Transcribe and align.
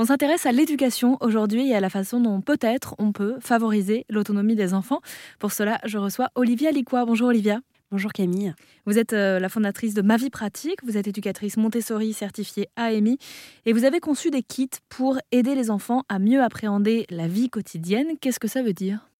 On 0.00 0.04
s'intéresse 0.04 0.46
à 0.46 0.52
l'éducation 0.52 1.16
aujourd'hui 1.20 1.70
et 1.70 1.74
à 1.74 1.80
la 1.80 1.90
façon 1.90 2.20
dont 2.20 2.40
peut-être 2.40 2.94
on 2.98 3.10
peut 3.10 3.34
favoriser 3.40 4.06
l'autonomie 4.08 4.54
des 4.54 4.72
enfants. 4.72 5.00
Pour 5.40 5.50
cela, 5.50 5.80
je 5.84 5.98
reçois 5.98 6.28
Olivia 6.36 6.70
Licois. 6.70 7.04
Bonjour 7.04 7.26
Olivia. 7.26 7.58
Bonjour 7.90 8.12
Camille. 8.12 8.54
Vous 8.86 8.96
êtes 8.96 9.12
euh, 9.12 9.40
la 9.40 9.48
fondatrice 9.48 9.94
de 9.94 10.02
Ma 10.02 10.16
Vie 10.16 10.30
Pratique, 10.30 10.84
vous 10.84 10.96
êtes 10.96 11.08
éducatrice 11.08 11.56
Montessori 11.56 12.12
certifiée 12.12 12.68
AMI 12.76 13.18
et 13.66 13.72
vous 13.72 13.84
avez 13.84 13.98
conçu 13.98 14.30
des 14.30 14.44
kits 14.44 14.70
pour 14.88 15.18
aider 15.32 15.56
les 15.56 15.68
enfants 15.68 16.04
à 16.08 16.20
mieux 16.20 16.44
appréhender 16.44 17.04
la 17.10 17.26
vie 17.26 17.50
quotidienne. 17.50 18.18
Qu'est-ce 18.20 18.38
que 18.38 18.46
ça 18.46 18.62
veut 18.62 18.74
dire? 18.74 19.10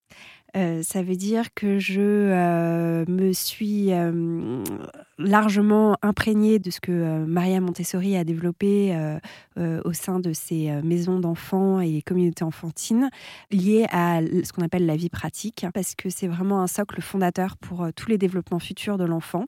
Euh, 0.57 0.85
ça 0.85 1.03
veut 1.03 1.17
dire 1.17 1.53
que 1.55 1.81
je 1.81 2.01
euh, 2.01 3.05
me 3.09 3.33
suis 3.33 3.91
largement 5.19 5.97
imprégnée 6.03 6.59
de 6.59 6.71
ce 6.71 6.81
que 6.81 7.25
Maria 7.25 7.61
Montessori 7.61 8.17
a 8.17 8.25
développé 8.25 8.97
au 9.57 9.93
sein 9.93 10.21
de 10.21 10.33
ses 10.33 10.71
maisons 10.83 11.19
d'enfants 11.19 11.81
et 11.81 12.03
communautés 12.03 12.45
enfantines 12.45 13.11
liées 13.51 13.87
à 13.91 14.21
ce 14.23 14.53
qu'on 14.53 14.63
appelle 14.63 14.87
la 14.87 14.97
vie 14.97 15.09
pratique, 15.09 15.67
parce 15.75 15.95
que 15.97 16.09
c'est 16.11 16.29
vraiment 16.29 16.63
un 16.63 16.69
socle 16.69 17.01
fondateur 17.01 17.57
pour 17.57 17.89
tous 17.97 18.09
les 18.09 18.19
développements 18.19 18.61
futurs 18.61 18.97
de 18.99 19.05
l'enfant. 19.05 19.47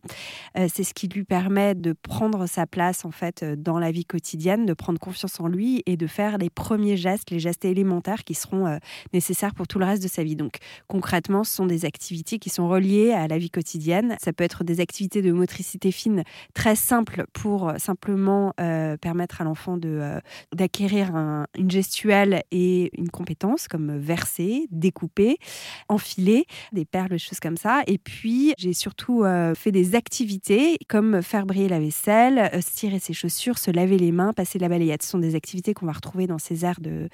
c'est 0.56 0.82
ce 0.82 0.92
qui 0.92 1.06
lui 1.06 1.24
permet 1.24 1.76
de 1.76 1.92
prendre 1.92 2.46
sa 2.46 2.66
place 2.66 3.04
en 3.04 3.12
fait 3.12 3.44
dans 3.44 3.78
la 3.78 3.92
vie 3.92 4.04
quotidienne, 4.04 4.66
de 4.66 4.74
prendre 4.74 4.98
confiance 4.98 5.38
en 5.38 5.46
lui 5.46 5.82
et 5.86 5.96
de 5.96 6.06
faire 6.08 6.38
les 6.38 6.50
premiers 6.50 6.96
gestes, 6.96 7.30
les 7.30 7.38
gestes 7.38 7.64
élémentaires 7.64 8.24
qui 8.24 8.34
seront 8.34 8.78
nécessaires 9.12 9.54
pour 9.54 9.68
tout 9.68 9.78
le 9.78 9.84
reste 9.84 10.02
de 10.02 10.08
sa 10.08 10.24
vie. 10.24 10.36
Donc 10.36 10.56
concrètement, 10.88 11.44
ce 11.44 11.54
sont 11.54 11.66
des 11.66 11.84
activités 11.84 12.40
qui 12.40 12.50
sont 12.50 12.68
reliées 12.68 13.12
à 13.12 13.28
la 13.28 13.38
vie 13.38 13.50
quotidienne. 13.50 14.16
Ça 14.20 14.32
peut 14.32 14.44
être 14.44 14.64
des 14.64 14.80
activités 14.80 15.22
de 15.22 15.30
motricité 15.30 15.59
fine 15.90 16.24
très 16.54 16.76
simples 16.76 17.24
pour 17.32 17.72
simplement 17.78 18.52
euh, 18.60 18.96
permettre 18.96 19.40
à 19.40 19.44
l'enfant 19.44 19.78
euh, 19.84 20.20
d'acquérir 20.54 21.14
une 21.56 21.70
gestuelle 21.70 22.42
et 22.50 22.90
une 22.98 23.10
compétence 23.10 23.68
comme 23.68 23.96
verser, 23.98 24.66
découper, 24.70 25.38
enfiler, 25.88 26.46
des 26.72 26.84
perles, 26.84 27.10
des 27.10 27.18
choses 27.18 27.40
comme 27.40 27.56
ça. 27.56 27.82
Et 27.86 27.98
puis, 27.98 28.54
j'ai 28.58 28.72
surtout 28.72 29.24
euh, 29.24 29.54
fait 29.54 29.72
des 29.72 29.94
activités 29.94 30.78
comme 30.88 31.22
faire 31.22 31.46
briller 31.46 31.68
la 31.68 31.80
vaisselle, 31.80 32.50
tirer 32.74 32.98
ses 32.98 33.12
chaussures, 33.12 33.58
se 33.58 33.70
laver 33.70 33.98
les 33.98 34.12
mains, 34.12 34.32
passer 34.32 34.58
la 34.58 34.68
balayette. 34.68 35.02
Ce 35.02 35.10
sont 35.10 35.18
des 35.18 35.34
activités 35.34 35.74
qu'on 35.74 35.86
va 35.86 35.92
retrouver 35.92 36.26
dans 36.26 36.38
ces 36.38 36.64
aires 36.64 36.80
de 36.80 37.08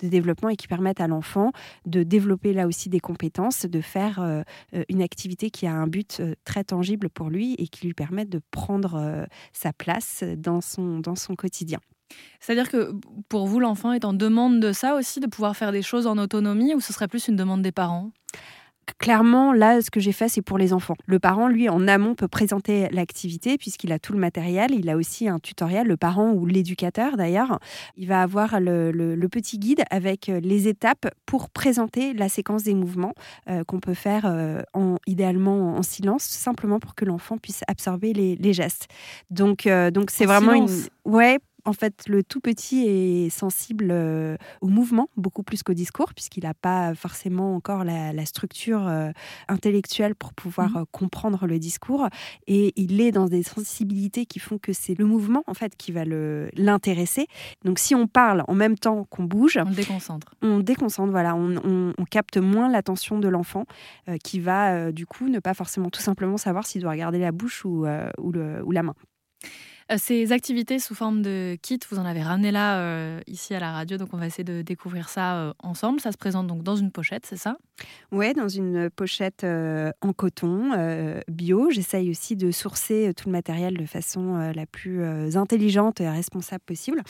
de 0.00 0.08
développement 0.08 0.48
et 0.48 0.56
qui 0.56 0.68
permettent 0.68 1.00
à 1.00 1.08
l'enfant 1.08 1.52
de 1.86 2.02
développer 2.02 2.52
là 2.52 2.66
aussi 2.66 2.88
des 2.88 3.00
compétences, 3.00 3.66
de 3.66 3.80
faire 3.80 4.20
euh, 4.20 4.42
euh, 4.74 4.84
une 4.88 5.02
activité 5.02 5.50
qui 5.50 5.66
a 5.66 5.72
un 5.72 5.86
but 5.86 6.18
euh, 6.20 6.34
très 6.44 6.64
tangible 6.64 7.08
pour 7.10 7.30
lui 7.30 7.54
et 7.58 7.68
qui 7.68 7.86
lui 7.86 7.94
permet 7.94 8.24
de 8.24 8.40
prendre 8.50 9.26
sa 9.52 9.72
place 9.72 10.24
dans 10.36 10.60
son, 10.60 10.98
dans 11.00 11.14
son 11.14 11.34
quotidien. 11.34 11.78
C'est-à-dire 12.40 12.70
que 12.70 12.92
pour 13.28 13.46
vous, 13.46 13.60
l'enfant 13.60 13.92
est 13.92 14.04
en 14.04 14.12
demande 14.12 14.60
de 14.60 14.72
ça 14.72 14.94
aussi, 14.94 15.20
de 15.20 15.26
pouvoir 15.26 15.56
faire 15.56 15.72
des 15.72 15.82
choses 15.82 16.06
en 16.06 16.16
autonomie, 16.18 16.74
ou 16.74 16.80
ce 16.80 16.92
serait 16.92 17.08
plus 17.08 17.28
une 17.28 17.36
demande 17.36 17.62
des 17.62 17.72
parents? 17.72 18.10
Clairement, 18.98 19.52
là, 19.52 19.80
ce 19.80 19.90
que 19.90 20.00
j'ai 20.00 20.12
fait, 20.12 20.28
c'est 20.28 20.42
pour 20.42 20.58
les 20.58 20.72
enfants. 20.72 20.96
Le 21.06 21.18
parent, 21.18 21.48
lui, 21.48 21.68
en 21.68 21.86
amont, 21.88 22.14
peut 22.14 22.28
présenter 22.28 22.88
l'activité 22.90 23.58
puisqu'il 23.58 23.92
a 23.92 23.98
tout 23.98 24.12
le 24.12 24.18
matériel. 24.18 24.72
Il 24.72 24.88
a 24.88 24.96
aussi 24.96 25.28
un 25.28 25.38
tutoriel, 25.38 25.86
le 25.86 25.96
parent 25.96 26.32
ou 26.32 26.46
l'éducateur 26.46 27.16
d'ailleurs. 27.16 27.58
Il 27.96 28.08
va 28.08 28.22
avoir 28.22 28.60
le, 28.60 29.28
petit 29.28 29.58
guide 29.58 29.82
avec 29.90 30.30
euh, 30.30 30.40
les 30.40 30.68
étapes 30.68 31.06
pour 31.26 31.50
présenter 31.50 32.14
la 32.14 32.30
séquence 32.30 32.62
des 32.62 32.74
mouvements 32.74 33.12
euh, 33.50 33.62
qu'on 33.64 33.78
peut 33.78 33.94
faire 33.94 34.22
euh, 34.24 34.62
en, 34.72 34.96
idéalement 35.06 35.76
en 35.76 35.82
silence, 35.82 36.22
simplement 36.22 36.80
pour 36.80 36.94
que 36.94 37.04
l'enfant 37.04 37.36
puisse 37.36 37.62
absorber 37.68 38.12
les, 38.14 38.52
gestes. 38.52 38.88
Donc, 39.30 39.68
donc 39.92 40.10
c'est 40.10 40.24
vraiment 40.24 40.54
une. 40.54 40.68
Ouais, 41.04 41.38
en 41.68 41.74
fait, 41.74 42.08
le 42.08 42.24
tout 42.24 42.40
petit 42.40 42.86
est 42.86 43.28
sensible 43.28 43.88
euh, 43.90 44.38
au 44.62 44.68
mouvement 44.68 45.10
beaucoup 45.18 45.42
plus 45.42 45.62
qu'au 45.62 45.74
discours, 45.74 46.14
puisqu'il 46.14 46.44
n'a 46.44 46.54
pas 46.54 46.94
forcément 46.94 47.54
encore 47.54 47.84
la, 47.84 48.24
structure 48.24 48.88
euh, 48.88 49.10
intellectuelle 49.48 50.14
pour 50.14 50.32
pouvoir 50.32 50.70
mmh. 50.70 50.76
euh, 50.76 50.84
comprendre 50.90 51.46
le 51.46 51.58
discours. 51.58 52.08
Et 52.46 52.72
il 52.76 53.02
est 53.02 53.12
dans 53.12 53.26
des 53.26 53.42
sensibilités 53.42 54.24
qui 54.24 54.38
font 54.38 54.56
que 54.56 54.72
c'est 54.72 54.98
le 54.98 55.04
mouvement, 55.04 55.44
en 55.46 55.52
fait, 55.52 55.76
qui 55.76 55.92
va 55.92 56.04
l'intéresser. 56.06 57.26
Donc, 57.66 57.78
si 57.78 57.94
on 57.94 58.06
parle 58.06 58.44
en 58.48 58.54
même 58.54 58.78
temps 58.78 59.04
qu'on 59.04 59.24
bouge, 59.24 59.58
on 59.62 59.70
déconcentre. 59.70 60.34
On 60.40 60.60
déconcentre, 60.60 61.10
voilà. 61.10 61.36
On, 61.36 61.92
capte 62.10 62.38
moins 62.38 62.70
l'attention 62.70 63.18
de 63.18 63.28
l'enfant, 63.28 63.66
qui 64.24 64.40
va, 64.40 64.92
du 64.92 65.04
coup, 65.04 65.28
ne 65.28 65.40
pas 65.40 65.52
forcément 65.52 65.90
tout 65.90 66.00
simplement 66.00 66.38
savoir 66.38 66.66
s'il 66.66 66.80
doit 66.80 66.92
regarder 66.92 67.18
la 67.18 67.32
bouche 67.32 67.66
ou, 67.66 67.86
ou 67.86 68.70
la 68.70 68.82
main. 68.82 68.94
Euh, 69.90 69.96
ces 69.98 70.32
activités 70.32 70.78
sous 70.78 70.94
forme 70.94 71.22
de 71.22 71.56
kit, 71.62 71.78
vous 71.90 71.98
en 71.98 72.04
avez 72.04 72.22
ramené 72.22 72.50
là, 72.50 72.78
euh, 72.80 73.20
ici 73.26 73.54
à 73.54 73.60
la 73.60 73.72
radio, 73.72 73.96
donc 73.96 74.12
on 74.12 74.18
va 74.18 74.26
essayer 74.26 74.44
de 74.44 74.60
découvrir 74.60 75.08
ça 75.08 75.36
euh, 75.38 75.54
ensemble. 75.62 76.00
Ça 76.00 76.12
se 76.12 76.18
présente 76.18 76.46
donc 76.46 76.62
dans 76.62 76.76
une 76.76 76.90
pochette, 76.90 77.24
c'est 77.24 77.36
ça? 77.38 77.56
Oui, 78.12 78.32
dans 78.34 78.48
une 78.48 78.90
pochette 78.90 79.44
en 79.44 80.12
coton 80.12 81.20
bio. 81.28 81.70
J'essaye 81.70 82.10
aussi 82.10 82.36
de 82.36 82.50
sourcer 82.50 83.12
tout 83.16 83.28
le 83.28 83.32
matériel 83.32 83.76
de 83.76 83.86
façon 83.86 84.36
la 84.54 84.66
plus 84.66 85.36
intelligente 85.36 86.00
et 86.00 86.08
responsable 86.08 86.62
possible. 86.64 87.02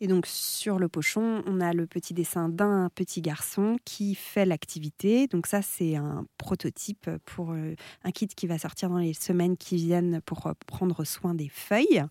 Et 0.00 0.06
donc 0.06 0.26
sur 0.26 0.78
le 0.78 0.88
pochon, 0.88 1.42
on 1.46 1.60
a 1.60 1.72
le 1.72 1.86
petit 1.86 2.14
dessin 2.14 2.48
d'un 2.48 2.90
petit 2.94 3.22
garçon 3.22 3.76
qui 3.84 4.14
fait 4.14 4.44
l'activité. 4.44 5.26
Donc 5.26 5.46
ça, 5.46 5.62
c'est 5.62 5.96
un 5.96 6.26
prototype 6.38 7.08
pour 7.24 7.52
un 7.52 8.10
kit 8.10 8.28
qui 8.28 8.46
va 8.46 8.58
sortir 8.58 8.90
dans 8.90 8.98
les 8.98 9.14
semaines 9.14 9.56
qui 9.56 9.76
viennent 9.76 10.20
pour 10.24 10.52
prendre 10.66 11.04
soin 11.04 11.34
des 11.34 11.48
feuilles. 11.48 12.04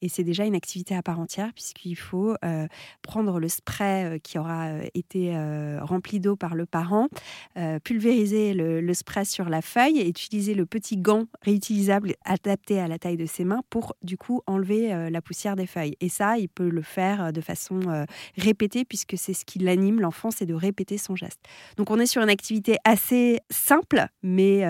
Et 0.00 0.08
c'est 0.08 0.24
déjà 0.24 0.44
une 0.44 0.54
activité 0.54 0.94
à 0.94 1.02
part 1.02 1.20
entière 1.20 1.52
puisqu'il 1.54 1.96
faut 1.96 2.34
euh, 2.44 2.66
prendre 3.02 3.38
le 3.38 3.48
spray 3.48 4.04
euh, 4.04 4.18
qui 4.18 4.38
aura 4.38 4.68
euh, 4.68 4.86
été 4.94 5.32
rempli 5.80 6.20
d'eau 6.20 6.36
par 6.36 6.54
le 6.54 6.66
parent, 6.66 7.08
pulvériser 7.84 8.54
le, 8.54 8.94
spray 8.94 9.24
sur 9.24 9.48
la 9.48 9.62
feuille 9.62 9.98
et 9.98 10.08
utiliser 10.08 10.54
le 10.54 10.66
petit 10.66 10.96
gant 10.96 11.26
réutilisable 11.42 12.14
adapté 12.24 12.78
à 12.78 12.88
la 12.88 12.98
taille 12.98 13.16
de 13.16 13.26
ses 13.26 13.44
mains 13.44 13.62
pour 13.70 13.94
du 14.02 14.16
coup 14.16 14.42
enlever 14.46 15.10
la 15.10 15.22
poussière 15.22 15.56
des 15.56 15.66
feuilles. 15.66 15.96
Et 16.00 16.08
ça, 16.08 16.38
il 16.38 16.48
peut 16.48 16.68
le 16.68 16.82
faire 16.82 17.32
de 17.32 17.40
façon 17.40 17.80
répétée 18.36 18.84
puisque 18.84 19.16
c'est 19.16 19.32
ce 19.32 19.44
qui 19.44 19.58
l'anime, 19.58 20.00
l'enfant, 20.00 20.30
c'est 20.30 20.46
de 20.46 20.54
répéter 20.54 20.98
son 20.98 21.16
geste. 21.16 21.40
Donc 21.76 21.90
on 21.90 21.98
est 21.98 22.06
sur 22.06 22.22
une 22.22 22.30
activité 22.30 22.76
assez 22.84 23.40
simple, 23.50 24.06
mais 24.22 24.64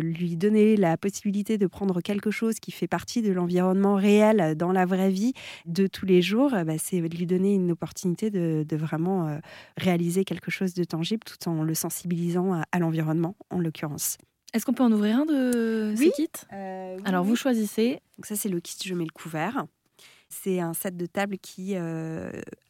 lui 0.00 0.36
donner 0.36 0.76
la 0.76 0.96
possibilité 0.96 1.58
de 1.58 1.66
prendre 1.66 2.00
quelque 2.00 2.30
chose 2.30 2.60
qui 2.60 2.72
fait 2.72 2.88
partie 2.88 3.22
de 3.22 3.32
l'environnement 3.32 3.94
réel 3.94 4.54
dans 4.56 4.72
la 4.72 4.84
vraie 4.84 5.10
vie 5.10 5.32
de 5.66 5.86
tous 5.86 6.06
les 6.06 6.22
jours, 6.22 6.54
euh, 6.54 6.64
bah, 6.64 6.74
c'est 6.78 7.00
lui 7.00 7.26
donner 7.26 7.54
une 7.54 7.72
opportunité 7.72 8.30
de, 8.30 8.64
vraiment 8.76 9.28
euh, 9.28 9.38
réaliser 9.76 10.24
quelque 10.24 10.50
chose 10.50 10.74
de 10.74 10.84
tangible 10.84 11.22
tout 11.24 11.48
en 11.48 11.62
le 11.62 11.74
sensibilisant 11.74 12.05
à, 12.72 12.78
l'environnement, 12.78 13.36
en 13.50 13.58
l'occurrence. 13.58 14.18
Est-ce 14.52 14.64
qu'on 14.64 14.72
peut 14.72 14.84
en 14.84 14.92
ouvrir 14.92 15.18
un 15.18 15.26
de 15.26 15.94
ces 15.96 16.10
kits? 16.10 16.28
Euh, 16.52 16.98
Alors, 17.04 17.24
vous 17.24 17.36
choisissez. 17.36 18.00
Donc 18.16 18.26
ça, 18.26 18.36
c'est 18.36 18.48
le 18.48 18.60
kit 18.60 18.76
Je 18.84 18.94
mets 18.94 19.04
le 19.04 19.10
couvert. 19.10 19.66
C'est 20.28 20.60
un 20.60 20.74
set 20.74 20.96
de 20.96 21.06
table 21.06 21.38
qui 21.38 21.76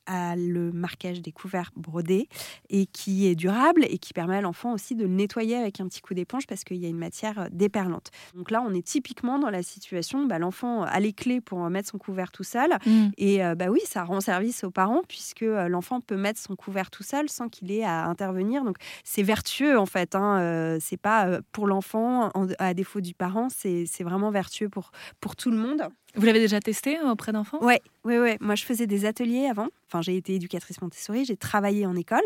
à 0.07 0.37
le 0.37 0.73
marquage 0.73 1.21
des 1.21 1.33
couverts 1.33 1.73
brodés 1.77 2.29
et 2.71 2.87
qui 2.87 3.27
est 3.27 3.35
durable 3.35 3.85
et 3.89 3.99
qui 3.99 4.13
permet 4.13 4.37
à 4.37 4.41
l'enfant 4.41 4.73
aussi 4.73 4.95
de 4.95 5.03
le 5.03 5.11
nettoyer 5.11 5.57
avec 5.57 5.81
un 5.81 5.89
petit 5.89 6.01
coup 6.01 6.15
d'éponge 6.15 6.47
parce 6.47 6.65
qu'il 6.65 6.79
y 6.79 6.87
a 6.87 6.89
une 6.89 6.99
matière 6.99 7.39
euh, 7.39 7.47
déperlante. 7.51 8.11
Donc 8.35 8.51
là, 8.51 8.63
on 8.67 8.73
est 8.75 8.87
typiquement 8.87 9.39
dans 9.39 9.51
la 9.51 9.63
situation, 9.63 10.27
bah, 10.27 10.39
l'enfant 10.39 10.83
a 10.83 11.01
les 11.01 11.13
clés 11.13 11.41
pour 11.41 11.59
mettre 11.71 11.91
son 11.91 11.99
couvert 11.99 12.31
tout 12.31 12.45
seul 12.45 12.71
mmh. 12.85 13.07
et 13.19 13.45
euh, 13.45 13.55
bah 13.55 13.67
oui, 13.69 13.81
ça 13.85 14.05
rend 14.05 14.21
service 14.21 14.65
aux 14.65 14.71
parents 14.71 15.03
puisque 15.09 15.43
euh, 15.43 15.69
l'enfant 15.69 16.01
peut 16.01 16.17
mettre 16.17 16.41
son 16.41 16.57
couvert 16.57 16.91
tout 16.91 17.03
seul 17.03 17.29
sans 17.29 17.49
qu'il 17.49 17.71
ait 17.73 17.85
à 17.85 18.07
intervenir. 18.07 18.65
Donc 18.65 18.77
c'est 19.05 19.23
vertueux 19.23 19.79
en 19.79 19.87
fait, 19.87 20.15
hein. 20.15 20.79
c'est 20.81 20.97
pas 20.97 21.41
pour 21.53 21.67
l'enfant 21.67 22.31
à 22.59 22.75
défaut 22.75 23.01
du 23.01 23.15
parent, 23.15 23.49
c'est 23.51 23.87
vraiment 24.03 24.31
vertueux 24.31 24.69
pour, 24.69 24.91
pour 25.21 25.37
tout 25.37 25.51
le 25.51 25.57
monde. 25.57 25.89
Vous 26.17 26.25
l'avez 26.25 26.41
déjà 26.41 26.61
testé 26.61 26.99
auprès 27.01 27.33
d'enfants? 27.33 27.59
Oui, 27.61 27.75
ouais, 28.05 28.19
ouais. 28.19 28.39
Moi, 28.41 28.55
je 28.55 28.65
faisais 28.65 28.87
des 28.87 29.05
ateliers 29.05 29.47
avant. 29.47 29.69
J'ai 30.03 30.17
été 30.17 30.35
éducatrice 30.35 30.81
Montessori, 30.81 31.25
j'ai 31.25 31.37
travaillé 31.37 31.87
en 31.87 31.97
école. 31.97 32.25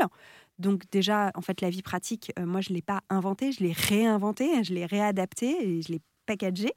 Donc 0.58 0.82
déjà, 0.90 1.31
en 1.34 1.40
fait, 1.40 1.61
la 1.61 1.70
vie 1.70 1.82
pratique, 1.82 2.32
euh, 2.38 2.46
moi, 2.46 2.61
je 2.61 2.70
ne 2.70 2.75
l'ai 2.75 2.82
pas 2.82 3.00
inventée, 3.08 3.52
je 3.52 3.64
l'ai 3.64 3.72
réinventée, 3.72 4.62
je 4.62 4.75
l'ai 4.75 4.87
réadaptée 4.87 5.56
et 5.67 5.82
je 5.82 5.93
l'ai 5.93 6.00
packagée. 6.26 6.72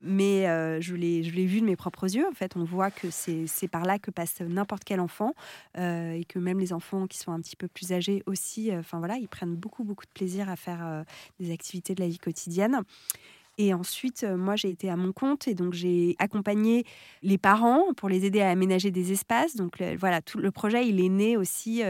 Mais 0.00 0.48
euh, 0.48 0.80
je 0.80 0.94
l'ai 0.94 1.20
vu 1.20 1.60
de 1.60 1.66
mes 1.66 1.76
propres 1.76 2.14
yeux. 2.14 2.26
En 2.28 2.32
fait, 2.32 2.56
on 2.56 2.64
voit 2.64 2.90
que 2.90 3.08
c'est 3.10 3.68
par 3.68 3.84
là 3.84 3.98
que 3.98 4.10
passe 4.10 4.40
n'importe 4.40 4.84
quel 4.84 5.00
enfant 5.00 5.34
euh, 5.76 6.12
et 6.12 6.24
que 6.24 6.38
même 6.38 6.60
les 6.60 6.72
enfants 6.72 7.06
qui 7.06 7.18
sont 7.18 7.32
un 7.32 7.40
petit 7.40 7.56
peu 7.56 7.68
plus 7.68 7.92
âgés 7.92 8.22
aussi, 8.26 8.70
enfin 8.72 8.98
voilà, 8.98 9.16
ils 9.16 9.28
prennent 9.28 9.56
beaucoup, 9.56 9.82
beaucoup 9.82 10.06
de 10.06 10.12
plaisir 10.12 10.48
à 10.48 10.56
faire 10.56 11.04
des 11.40 11.52
activités 11.52 11.94
de 11.94 12.00
la 12.00 12.08
vie 12.08 12.18
quotidienne. 12.18 12.82
Et 13.58 13.74
ensuite, 13.74 14.24
moi, 14.24 14.56
j'ai 14.56 14.70
été 14.70 14.90
à 14.90 14.96
mon 14.96 15.12
compte 15.12 15.48
et 15.48 15.54
donc 15.54 15.74
j'ai 15.74 16.16
accompagné 16.18 16.84
les 17.22 17.38
parents 17.38 17.92
pour 17.96 18.08
les 18.08 18.24
aider 18.24 18.40
à 18.40 18.50
aménager 18.50 18.90
des 18.90 19.12
espaces. 19.12 19.56
Donc 19.56 19.82
voilà, 19.98 20.20
tout 20.22 20.38
le 20.38 20.50
projet, 20.50 20.88
il 20.88 21.00
est 21.00 21.08
né 21.08 21.36
aussi 21.36 21.82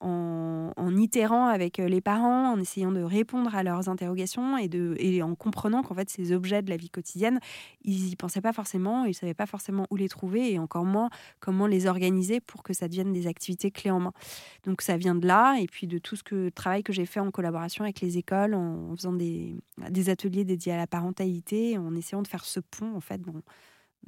en, 0.00 0.72
en, 0.76 0.96
itérant 0.96 1.46
avec 1.46 1.78
les 1.78 2.00
parents, 2.00 2.52
en 2.52 2.60
essayant 2.60 2.92
de 2.92 3.02
répondre 3.02 3.54
à 3.54 3.62
leurs 3.62 3.88
interrogations 3.88 4.56
et, 4.58 4.68
de, 4.68 4.94
et 4.98 5.22
en 5.22 5.34
comprenant 5.34 5.82
qu'en 5.82 5.94
fait, 5.94 6.10
ces 6.10 6.32
objets 6.32 6.62
de 6.62 6.70
la 6.70 6.76
vie 6.76 6.90
quotidienne, 6.90 7.40
ils 7.82 8.04
n'y 8.06 8.16
pensaient 8.16 8.40
pas 8.40 8.52
forcément, 8.52 9.04
ils 9.04 9.08
ne 9.08 9.14
savaient 9.14 9.34
pas 9.34 9.46
forcément 9.46 9.86
où 9.90 9.96
les 9.96 10.08
trouver 10.08 10.52
et 10.52 10.58
encore 10.58 10.84
moins 10.84 11.10
comment 11.40 11.66
les 11.66 11.86
organiser 11.86 12.40
pour 12.40 12.62
que 12.62 12.72
ça 12.72 12.88
devienne 12.88 13.12
des 13.12 13.26
activités 13.26 13.70
clés 13.70 13.90
en 13.90 14.00
main. 14.00 14.12
Donc 14.64 14.82
ça 14.82 14.96
vient 14.96 15.14
de 15.14 15.26
là 15.26 15.56
et 15.58 15.66
puis 15.66 15.86
de 15.86 15.98
tout 15.98 16.16
ce 16.16 16.22
que, 16.22 16.48
travail 16.50 16.82
que 16.82 16.92
j'ai 16.92 17.06
fait 17.06 17.20
en 17.20 17.30
collaboration 17.30 17.84
avec 17.84 18.00
les 18.00 18.18
écoles, 18.18 18.54
en, 18.54 18.94
faisant 18.96 19.12
des, 19.12 19.56
des, 19.90 20.10
ateliers 20.10 20.44
dédiés 20.44 20.72
à 20.72 20.76
la 20.76 20.83
parentalité, 20.86 21.78
en 21.78 21.94
essayant 21.94 22.22
de 22.22 22.28
faire 22.28 22.44
ce 22.44 22.60
pont 22.60 22.94
en 22.94 23.00
fait 23.00 23.20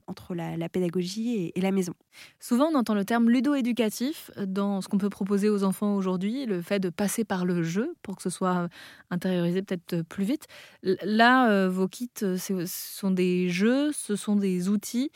entre 0.07 0.35
la, 0.35 0.69
pédagogie 0.69 1.53
et, 1.55 1.61
la 1.61 1.73
maison. 1.73 1.95
Souvent, 2.39 2.67
on 2.73 2.75
entend 2.75 2.95
le 2.95 3.05
terme 3.05 3.31
ludo-éducatif 3.31 4.31
dans 4.47 4.81
ce 4.81 4.89
qu'on 4.89 4.99
peut 4.99 5.11
proposer 5.11 5.49
aux 5.49 5.65
enfants 5.65 5.97
aujourd'hui, 5.97 6.47
le 6.47 6.61
fait 6.61 6.81
de 6.81 6.91
passer 6.91 7.25
par 7.25 7.45
le 7.45 7.63
jeu 7.63 7.95
pour 8.03 8.17
que 8.17 8.23
ce 8.23 8.31
soit 8.31 8.69
intériorisé 9.11 9.63
peut-être 9.63 10.03
plus 10.03 10.25
vite. 10.25 10.47
Là, 10.83 11.51
euh, 11.51 11.69
vos 11.69 11.89
kits, 11.89 12.11
ce 12.19 12.65
sont 12.67 13.11
des 13.11 13.49
jeux, 13.49 13.91
ce 13.93 14.17
sont 14.17 14.37
des 14.37 14.69
outils. 14.69 15.11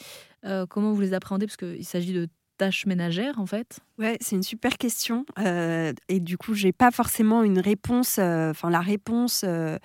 Euh, 0.45 0.67
comment 0.67 0.93
vous 0.93 1.01
les 1.01 1.13
appréhendez? 1.13 1.47
Parce 1.47 1.59
qu'il 1.59 1.85
s'agit 1.85 2.15
de 2.15 2.29
tâches 2.61 2.85
ménagères 2.85 3.39
en 3.39 3.47
fait 3.47 3.81
Ouais, 3.99 4.19
c'est 4.21 4.37
une 4.37 4.43
super 4.43 4.77
question. 4.77 5.25
Euh, 5.39 5.95
et 6.09 6.21
du 6.21 6.37
coup, 6.37 6.53
j'ai 6.53 6.73
pas 6.73 6.91
forcément 6.91 7.43
une 7.43 7.59
réponse, 7.59 8.19
euh, 8.19 8.51
enfin 8.51 8.69
la 8.69 8.81
réponse 8.81 9.45
euh, 9.47 9.79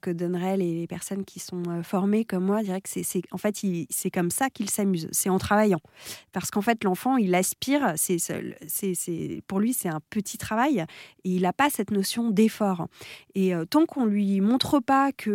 que 0.00 0.10
donneraient 0.10 0.58
les, 0.58 0.86
personnes 0.86 1.24
qui 1.24 1.40
sont 1.40 1.62
euh, 1.68 1.82
formées 1.82 2.24
comme 2.24 2.44
moi, 2.44 2.62
dirais 2.62 2.80
que 2.80 2.88
c'est, 2.90 3.22
en 3.30 3.38
fait, 3.38 3.62
c'est 3.88 4.10
comme 4.10 4.30
ça 4.30 4.50
qu'il 4.50 4.68
s'amuse, 4.68 5.08
c'est 5.10 5.30
en 5.30 5.38
travaillant. 5.38 5.80
Parce 6.32 6.50
qu'en 6.50 6.60
fait, 6.60 6.84
l'enfant, 6.84 7.16
il 7.16 7.34
aspire, 7.34 7.94
c'est, 7.96 8.18
c'est, 8.18 9.42
pour 9.46 9.58
lui, 9.58 9.72
c'est 9.72 9.88
un 9.88 10.00
petit 10.10 10.36
travail, 10.36 10.84
et 11.24 11.30
il 11.30 11.42
n'a 11.42 11.52
pas 11.52 11.70
cette 11.70 11.90
notion 11.90 12.30
d'effort. 12.30 12.88
Et 13.34 13.54
euh, 13.54 13.64
tant 13.64 13.86
qu'on 13.86 14.04
lui 14.04 14.40
montre 14.40 14.80
pas 14.80 15.12
qu'il 15.12 15.32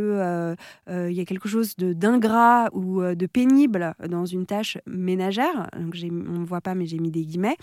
il 0.87 1.13
y 1.13 1.19
a 1.19 1.25
quelque 1.25 1.49
chose 1.49 1.75
de, 1.77 1.93
d'ingrat 1.93 2.69
ou 2.73 3.01
de 3.01 3.25
pénible 3.25 3.95
dans 4.07 4.25
une 4.25 4.45
tâche 4.45 4.77
ménagère, 4.85 5.69
donc 5.79 5.95
on 6.03 6.39
ne 6.39 6.45
voit 6.45 6.61
pas, 6.61 6.75
mais 6.75 6.85
j'ai 6.85 6.99
mis 6.99 7.11
des 7.11 7.25
guillemets, 7.25 7.57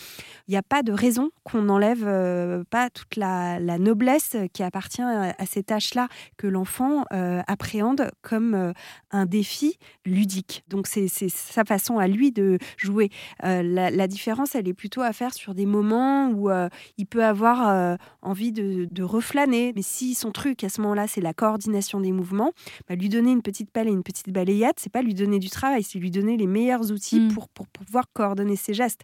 il 0.49 0.53
n'y 0.53 0.57
a 0.57 0.63
pas 0.63 0.83
de 0.83 0.93
raison 0.93 1.31
qu'on 1.45 1.63
n'enlève 1.63 2.65
pas 2.71 2.91
toute 2.91 3.17
la, 3.17 3.61
noblesse 3.79 4.37
qui 4.53 4.63
appartient 4.63 5.03
à, 5.03 5.35
à 5.39 5.47
ces 5.47 5.63
tâches-là 5.63 6.09
que 6.37 6.47
l'enfant 6.47 6.72
euh, 7.13 7.43
appréhende 7.47 8.11
comme 8.23 8.55
euh, 8.55 8.73
un 9.11 9.27
défi 9.27 9.79
ludique. 10.05 10.65
Donc 10.69 10.87
c'est 10.87 11.09
sa 11.09 11.65
façon 11.65 11.99
à 11.99 12.09
lui 12.09 12.33
de 12.33 12.59
jouer. 12.77 13.11
Euh, 13.45 13.63
la, 13.63 14.07
différence, 14.07 14.55
elle 14.55 14.69
est 14.69 14.75
plutôt 14.75 15.01
à 15.03 15.13
faire 15.13 15.33
sur 15.33 15.55
des 15.55 15.67
moments 15.67 16.31
où 16.31 16.51
il 16.99 17.07
peut 17.07 17.25
avoir 17.25 17.99
envie 18.21 18.53
de, 18.53 18.89
de, 18.91 19.03
reflâner. 19.03 19.73
Mais 19.75 19.83
si 19.83 20.15
son 20.15 20.33
truc 20.33 20.65
à 20.65 20.69
ce 20.69 20.81
moment-là, 20.81 21.07
c'est 21.07 21.21
la 21.21 21.35
coordination 21.35 22.01
des 22.01 22.13
mouvements, 22.13 22.53
bah, 22.89 22.95
lui 22.95 23.09
donner 23.09 23.33
une 23.33 23.43
petite 23.43 23.71
pelle 23.71 23.89
et 23.89 23.93
une 23.93 24.03
petite 24.03 24.31
balayette, 24.31 24.77
c'est 24.79 24.93
pas 24.93 25.03
lui 25.03 25.15
donner 25.15 25.39
du 25.39 25.51
travail, 25.51 25.83
c'est 25.83 25.99
lui 25.99 26.11
donner 26.11 26.37
les 26.37 26.47
meilleurs 26.47 26.91
outils 26.91 27.21
mmh. 27.21 27.35
pour, 27.35 27.49
pour 27.49 27.69
pouvoir 27.69 28.05
coordonner 28.13 28.57
ses 28.57 28.75
gestes. 28.75 29.03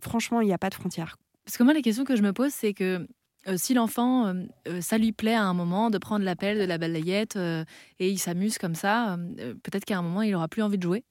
Franchement, 0.00 0.40
il 0.40 0.46
n'y 0.46 0.52
a 0.52 0.58
pas 0.58 0.70
de 0.70 0.74
frontières. 0.74 1.16
Parce 1.44 1.56
que 1.56 1.62
moi, 1.62 1.74
la 1.74 1.82
question 1.82 2.04
que 2.04 2.16
je 2.16 2.22
me 2.22 2.32
pose, 2.32 2.52
c'est 2.52 2.74
que 2.74 3.06
euh, 3.48 3.54
si 3.56 3.74
l'enfant, 3.74 4.26
euh, 4.26 4.34
euh, 4.68 4.80
ça 4.80 4.98
lui 4.98 5.12
plaît 5.12 5.34
à 5.34 5.44
un 5.44 5.54
moment 5.54 5.90
de 5.90 5.98
prendre 5.98 6.24
la 6.24 6.36
pelle, 6.36 6.58
de 6.58 6.64
la 6.64 6.78
balayette, 6.78 7.36
et 7.36 8.10
il 8.10 8.18
s'amuse 8.18 8.58
comme 8.58 8.74
ça, 8.74 9.18
peut-être 9.62 9.84
qu'à 9.84 9.98
un 9.98 10.02
moment, 10.02 10.22
il 10.22 10.34
aura 10.34 10.48
plus 10.48 10.62
envie 10.62 10.78
de 10.78 10.82
jouer. 10.82 11.04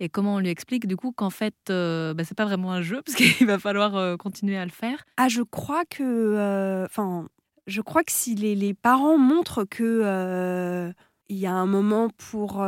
Et 0.00 0.08
comment 0.08 0.34
on 0.34 0.38
lui 0.40 0.48
explique 0.48 0.86
du 0.86 0.96
coup 0.96 1.12
qu'en 1.12 1.30
fait, 1.30 1.54
bah, 1.68 2.24
c'est 2.24 2.36
pas 2.36 2.44
vraiment 2.44 2.72
un 2.72 2.82
jeu, 2.82 3.02
parce 3.06 3.16
qu'il 3.16 3.46
va 3.46 3.58
falloir 3.58 4.18
continuer 4.18 4.56
à 4.56 4.64
le 4.64 4.70
faire? 4.70 5.04
Ah, 5.16 5.28
je 5.28 5.42
crois 5.42 5.84
que. 5.84 6.84
Enfin, 6.84 7.28
je 7.66 7.80
crois 7.80 8.02
que 8.04 8.12
si 8.12 8.34
les, 8.34 8.54
les 8.54 8.74
parents 8.74 9.18
montrent 9.18 9.64
que. 9.64 10.92
il 11.28 11.36
y 11.36 11.46
a 11.46 11.52
un 11.52 11.66
moment 11.66 12.08
pour, 12.10 12.62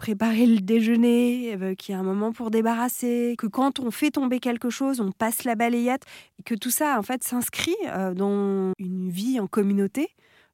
préparer 0.00 0.46
le 0.46 0.60
déjeuner, 0.60 1.58
euh, 1.60 1.74
qu'il 1.74 1.92
y 1.92 1.96
a 1.96 2.00
un 2.00 2.02
moment 2.02 2.32
pour 2.32 2.50
débarrasser, 2.50 3.34
que 3.36 3.46
quand 3.46 3.80
on 3.80 3.90
fait 3.90 4.10
tomber 4.10 4.40
quelque 4.40 4.70
chose, 4.70 4.98
on 4.98 5.12
passe 5.12 5.44
la 5.44 5.56
balayette, 5.56 6.04
et 6.38 6.42
que 6.42 6.54
tout 6.54 6.70
ça 6.70 6.98
en 6.98 7.02
fait 7.02 7.22
s'inscrit 7.22 7.76
euh, 7.86 8.14
dans 8.14 8.72
une 8.78 9.10
vie 9.10 9.38
en 9.38 9.46
communauté, 9.46 10.08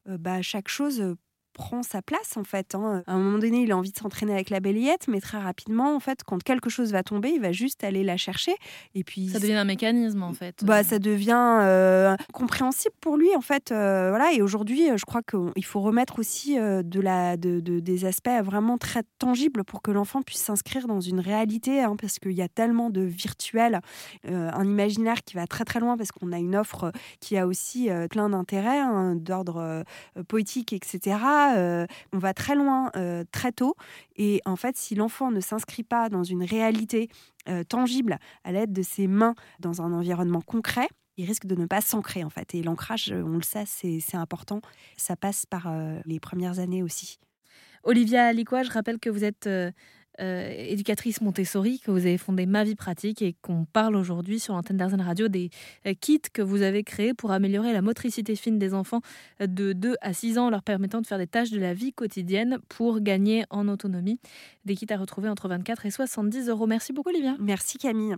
euh, 0.08 0.18
bah, 0.18 0.42
chaque 0.42 0.66
chose 0.66 1.14
prend 1.56 1.82
sa 1.82 2.02
place 2.02 2.36
en 2.36 2.44
fait. 2.44 2.74
Hein. 2.74 3.02
À 3.06 3.14
un 3.14 3.18
moment 3.18 3.38
donné, 3.38 3.62
il 3.62 3.72
a 3.72 3.76
envie 3.76 3.90
de 3.90 3.96
s'entraîner 3.96 4.32
avec 4.32 4.50
la 4.50 4.60
balayette, 4.60 5.08
mais 5.08 5.20
très 5.20 5.38
rapidement, 5.38 5.96
en 5.96 6.00
fait, 6.00 6.22
quand 6.24 6.42
quelque 6.42 6.68
chose 6.68 6.92
va 6.92 7.02
tomber, 7.02 7.30
il 7.30 7.40
va 7.40 7.50
juste 7.50 7.82
aller 7.82 8.04
la 8.04 8.16
chercher. 8.16 8.52
Et 8.94 9.02
puis 9.02 9.28
ça 9.28 9.40
devient 9.40 9.54
un 9.54 9.64
mécanisme 9.64 10.22
en 10.22 10.32
fait. 10.32 10.64
Bah, 10.64 10.84
ça 10.84 10.98
devient 10.98 11.58
euh, 11.62 12.14
compréhensible 12.32 12.94
pour 13.00 13.16
lui 13.16 13.34
en 13.34 13.40
fait. 13.40 13.72
Euh, 13.72 14.10
voilà. 14.10 14.32
Et 14.32 14.42
aujourd'hui, 14.42 14.88
je 14.96 15.04
crois 15.04 15.22
qu'il 15.22 15.64
faut 15.64 15.80
remettre 15.80 16.18
aussi 16.18 16.58
euh, 16.58 16.82
de 16.82 17.00
la, 17.00 17.36
de, 17.36 17.60
des 17.60 18.04
aspects 18.04 18.28
vraiment 18.44 18.76
très 18.78 19.02
tangibles 19.18 19.64
pour 19.64 19.80
que 19.80 19.90
l'enfant 19.90 20.22
puisse 20.22 20.42
s'inscrire 20.42 20.86
dans 20.86 21.00
une 21.00 21.20
réalité, 21.20 21.80
hein, 21.80 21.96
parce 21.98 22.18
qu'il 22.18 22.32
y 22.32 22.42
a 22.42 22.48
tellement 22.48 22.90
de 22.90 23.00
virtuel, 23.00 23.80
un 24.28 24.64
imaginaire 24.64 25.22
qui 25.24 25.34
va 25.36 25.46
très 25.46 25.64
très 25.64 25.80
loin, 25.80 25.96
parce 25.96 26.12
qu'on 26.12 26.32
a 26.32 26.38
une 26.38 26.54
offre 26.54 26.92
qui 27.20 27.38
a 27.38 27.46
aussi 27.46 27.88
plein 28.10 28.28
d'intérêts 28.28 28.80
hein, 28.80 29.14
d'ordre 29.16 29.84
poétique, 30.28 30.72
etc. 30.72 31.16
Euh, 31.54 31.86
on 32.12 32.18
va 32.18 32.34
très 32.34 32.54
loin 32.54 32.90
euh, 32.96 33.24
très 33.30 33.52
tôt. 33.52 33.74
Et 34.16 34.40
en 34.44 34.56
fait, 34.56 34.76
si 34.76 34.94
l'enfant 34.94 35.30
ne 35.30 35.40
s'inscrit 35.40 35.82
pas 35.82 36.08
dans 36.08 36.24
une 36.24 36.42
réalité 36.42 37.08
euh, 37.48 37.62
tangible 37.64 38.18
à 38.44 38.52
l'aide 38.52 38.72
de 38.72 38.82
ses 38.82 39.06
mains 39.06 39.34
dans 39.60 39.82
un 39.82 39.92
environnement 39.92 40.40
concret, 40.40 40.88
il 41.16 41.26
risque 41.26 41.46
de 41.46 41.54
ne 41.54 41.66
pas 41.66 41.80
s'ancrer 41.80 42.24
en 42.24 42.30
fait. 42.30 42.54
Et 42.54 42.62
l'ancrage, 42.62 43.12
on 43.12 43.36
le 43.36 43.42
sait, 43.42 43.64
c'est 43.66 44.16
important. 44.16 44.60
Ça 44.96 45.16
passe 45.16 45.46
par 45.46 45.72
les 46.04 46.20
premières 46.20 46.58
années 46.58 46.82
aussi. 46.82 47.18
Olivia 47.84 48.34
Liquois, 48.34 48.64
je 48.64 48.70
rappelle 48.70 48.98
que 48.98 49.08
vous 49.08 49.24
êtes 49.24 49.48
euh, 50.20 50.50
éducatrice 50.56 51.20
Montessori, 51.20 51.80
que 51.80 51.90
vous 51.90 51.98
avez 51.98 52.18
fondé 52.18 52.46
Ma 52.46 52.64
Vie 52.64 52.74
Pratique 52.74 53.22
et 53.22 53.34
qu'on 53.42 53.64
parle 53.64 53.96
aujourd'hui 53.96 54.40
sur 54.40 54.54
l'antenne 54.54 54.76
d'Arzen 54.76 55.00
Radio 55.00 55.28
des 55.28 55.50
euh, 55.86 55.94
kits 56.00 56.20
que 56.32 56.42
vous 56.42 56.62
avez 56.62 56.84
créés 56.84 57.14
pour 57.14 57.32
améliorer 57.32 57.72
la 57.72 57.82
motricité 57.82 58.36
fine 58.36 58.58
des 58.58 58.74
enfants 58.74 59.00
de 59.40 59.72
2 59.72 59.96
à 60.00 60.12
6 60.12 60.38
ans, 60.38 60.50
leur 60.50 60.62
permettant 60.62 61.00
de 61.00 61.06
faire 61.06 61.18
des 61.18 61.26
tâches 61.26 61.50
de 61.50 61.60
la 61.60 61.74
vie 61.74 61.92
quotidienne 61.92 62.58
pour 62.68 63.00
gagner 63.00 63.44
en 63.50 63.68
autonomie. 63.68 64.18
Des 64.64 64.74
kits 64.74 64.86
à 64.90 64.96
retrouver 64.96 65.28
entre 65.28 65.48
24 65.48 65.86
et 65.86 65.90
70 65.90 66.48
euros. 66.48 66.66
Merci 66.66 66.92
beaucoup, 66.92 67.10
Olivia. 67.10 67.36
Merci, 67.38 67.78
Camille. 67.78 68.16